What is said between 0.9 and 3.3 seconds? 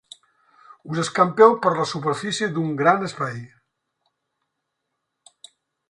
Us escampeu per la superfície d'un gran